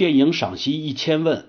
[0.00, 1.44] 电影赏析一千问，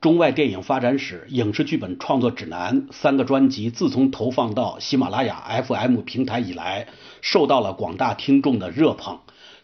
[0.00, 6.88] 中外电影发展史、影视剧本创作指南三个专辑，自从投放到喜马拉雅 FM 平台以来，
[7.20, 9.20] 受到了广大听众的热捧。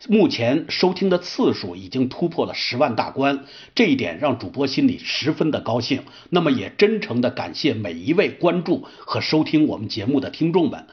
[0.06, 6.02] 目前收听的次数已经突破了十万大关，这一点让主播心里十分的高兴。
[6.28, 10.88] 那么也真诚的感谢每一位关注和收听我们节目的听众们。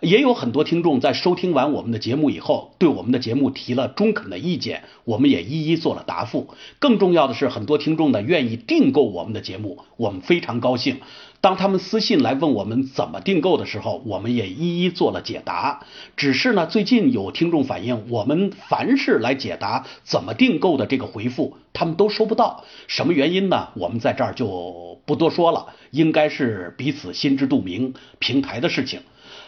[0.00, 6.54] 也有很多听众在收听完我们的节目以后，对我们的节目提了中肯的意见，我们也一一做了答复。
[6.78, 11.00] 更重要的是，很多听众呢愿意订购我们的节目，我们非常高兴。
[11.40, 15.84] 当他们私信来问我们怎么订购的时候，我们也一一做了解答。
[16.16, 22.64] 只是呢，最近有听众反映，我们凡是来解答怎么订购的这个回复，他们都收不到。
[22.86, 23.68] 什么原因呢？
[23.74, 29.00] 我们在这儿就不多说了，应该是彼此心知肚明，平台的事情。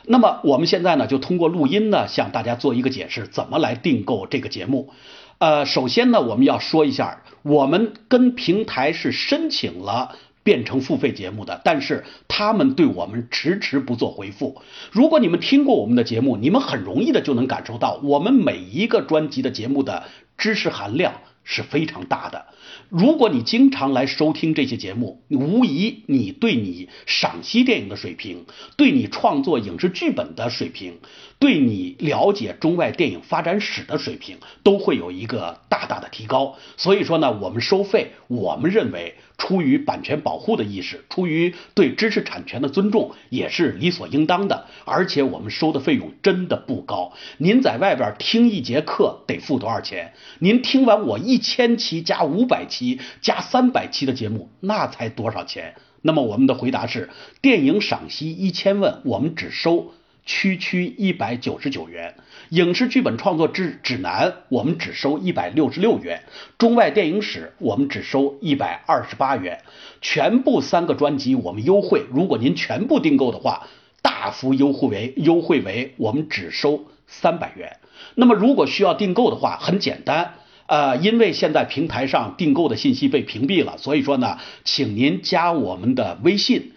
[0.06, 4.90] 那么我们现在呢，就通过录音呢，向大家做一个解释，怎么来订购这个节目。
[5.38, 14.60] 呃，首先呢，我们要说一下，我们跟平台是申请了变成付费节目的，但是他们对我们迟迟不做回复。
[14.90, 20.04] 如果你们听过我们的节目，你们很容易的就能感受到，我们每一个专辑的节目的
[20.37, 21.15] 知识含量。
[21.45, 22.46] 是非常大的。
[22.88, 28.46] 如果你经常来收听这些节目，无疑你对你赏析电影的水平，
[28.77, 30.99] 对你创作影视剧本的水平，
[31.38, 36.57] 对你了解中外电影发展史的水平，都会有一个大大的提高。
[36.77, 44.66] 所以说呢，我们收费，我们认为出于版权保护的意识，出于对知识产权的尊重，也是理所应当的。
[44.85, 47.13] 而且我们收的费用真的不高。
[47.38, 50.15] 您在外边听一节课得付多少钱？
[50.38, 51.41] 您听完我一。
[51.41, 55.74] 千期加五百期加三百期的节目，那才多少钱？
[56.02, 57.09] 那么我们的回答是：
[57.41, 59.95] 电影赏析一千问，我们只收
[60.30, 62.12] 区区一百九十九元；
[62.50, 66.20] 影视剧本创作指指南，我们只收一百六十六元；
[66.56, 69.60] 中外电影史，我们只收一百二十八元。
[70.00, 73.66] 全部三个专辑我们优惠，如果您全部订购的话，
[74.03, 77.78] 大幅优惠为优惠为我们只收三百元。
[78.15, 80.34] 那么如果需要订购的话，很简单。
[80.69, 86.75] 呃，因为现在平台上订购的信息被屏蔽了，所以说呢，请您加我们的微信，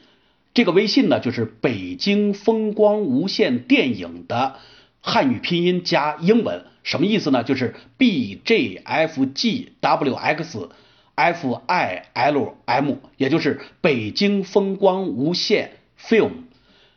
[0.54, 4.58] 这个微信呢就是北京风光无限电影的
[5.02, 7.44] 汉语拼音加英文，什么意思呢？
[7.44, 10.70] 就是 B J F G W X
[11.16, 16.32] F I L M，也就是北京风光无限 Film。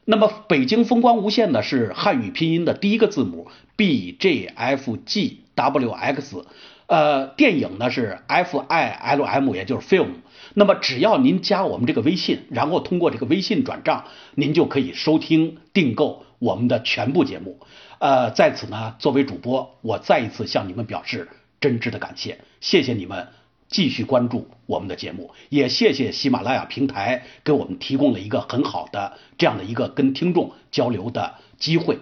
[0.09, 6.45] 那么北京风光无限呢是汉语拼音的第一个字母 B J F G W X。
[6.87, 10.11] 呃，电影呢是 F I L M，也就是 film。
[10.55, 14.05] 那么只要您加我们这个微信，然后通过这个微信转账，
[14.37, 17.59] 您就可以收听订购我们的全部节目。
[17.99, 21.29] 呃，在此呢，作为主播，我再一次向你们表示
[21.61, 23.27] 真挚的感谢，谢谢你们
[23.69, 31.99] 继续关注我们的节目，也谢谢喜马拉雅平台给我们提供了一个很好的这样的一个跟听众交流的机会。